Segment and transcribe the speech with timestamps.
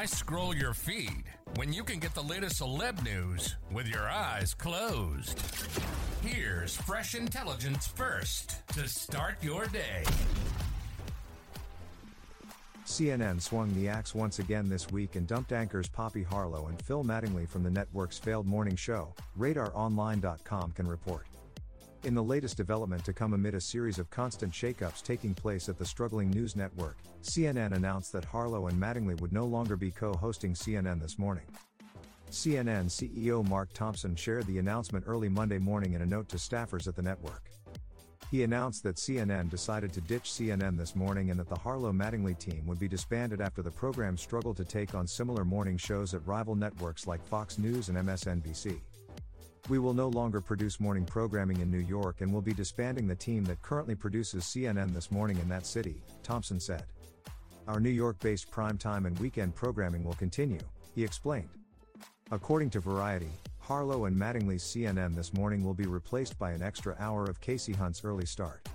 [0.00, 1.24] Why scroll your feed
[1.56, 5.38] when you can get the latest celeb news with your eyes closed?
[6.22, 10.04] Here's fresh intelligence first to start your day.
[12.86, 17.04] CNN swung the axe once again this week and dumped anchors Poppy Harlow and Phil
[17.04, 21.26] Mattingly from the network's failed morning show, RadarOnline.com can report.
[22.02, 25.78] In the latest development to come amid a series of constant shakeups taking place at
[25.78, 30.14] the struggling news network, CNN announced that Harlow and Mattingly would no longer be co
[30.14, 31.44] hosting CNN this morning.
[32.30, 36.88] CNN CEO Mark Thompson shared the announcement early Monday morning in a note to staffers
[36.88, 37.50] at the network.
[38.30, 42.38] He announced that CNN decided to ditch CNN this morning and that the Harlow Mattingly
[42.38, 46.26] team would be disbanded after the program struggled to take on similar morning shows at
[46.26, 48.80] rival networks like Fox News and MSNBC.
[49.70, 53.14] We will no longer produce morning programming in New York and will be disbanding the
[53.14, 56.86] team that currently produces CNN this morning in that city, Thompson said.
[57.68, 60.58] Our New York based primetime and weekend programming will continue,
[60.92, 61.50] he explained.
[62.32, 66.96] According to Variety, Harlow and Mattingly's CNN this morning will be replaced by an extra
[66.98, 68.68] hour of Kasie Hunt's early start.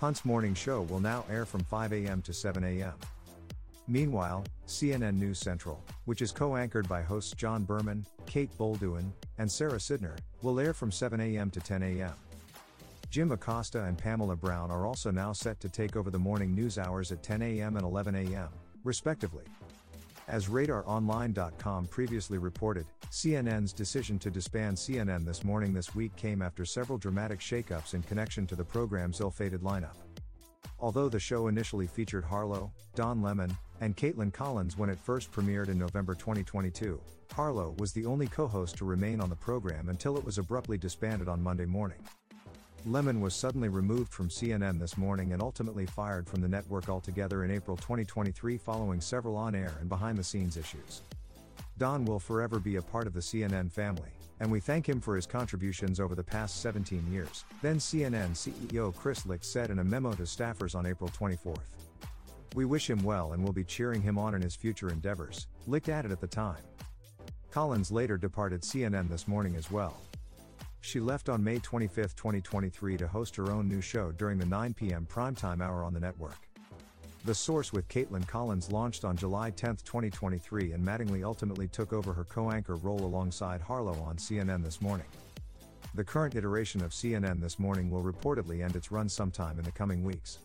[0.00, 2.20] Hunt's morning show will now air from 5 a.m.
[2.22, 2.94] to 7 a.m.
[3.86, 9.50] Meanwhile, CNN News Central, which is co anchored by hosts John Berman, Kate Bolduan, and
[9.50, 11.50] Sarah Sidner, will air from 7 a.m.
[11.50, 12.14] to 10 a.m.
[13.10, 16.78] Jim Acosta and Pamela Brown are also now set to take over the morning news
[16.78, 17.76] hours at 10 a.m.
[17.76, 18.48] and 11 a.m.,
[18.84, 19.44] respectively.
[20.28, 26.64] As RadarOnline.com previously reported, CNN's decision to disband CNN this morning this week came after
[26.64, 29.96] several dramatic shakeups in connection to the program's ill fated lineup.
[30.80, 35.68] Although the show initially featured Harlow, Don Lemon, and Kaitlan Collins when it first premiered
[35.68, 37.00] in November 2022,
[37.32, 40.78] Harlow was the only co host to remain on the program until it was abruptly
[40.78, 41.98] disbanded on Monday morning.
[42.86, 47.44] Lemon was suddenly removed from CNN this morning and ultimately fired from the network altogether
[47.44, 51.02] in April 2023 following several on air and behind the scenes issues.
[51.78, 54.10] Don will forever be a part of the CNN family,
[54.40, 58.94] and we thank him for his contributions over the past 17 years, then CNN CEO
[58.94, 61.54] Chris Licht said in a memo to staffers on April 24.
[62.56, 65.90] We wish him well and will be cheering him on in his future endeavors, Licht
[65.90, 66.62] added at the time.
[67.50, 70.00] Collins later departed CNN this morning as well.
[70.80, 74.72] She left on May 25, 2023 to host her own new show during the 9
[74.72, 75.06] p.m.
[75.06, 76.38] primetime hour on the network.
[77.26, 82.14] The Source with Kaitlan Collins launched on July 10, 2023, and Mattingly ultimately took over
[82.14, 85.06] her co anchor role alongside Harlow on CNN this morning.
[85.94, 89.72] The current iteration of CNN this morning will reportedly end its run sometime in the
[89.72, 90.38] coming weeks.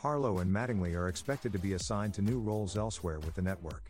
[0.00, 3.82] Harlow and Mattingly are expected to be assigned to new roles elsewhere with the network.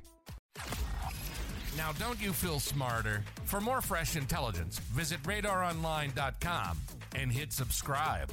[1.77, 3.23] Now, don't you feel smarter?
[3.45, 6.79] For more fresh intelligence, visit radaronline.com
[7.15, 8.33] and hit subscribe.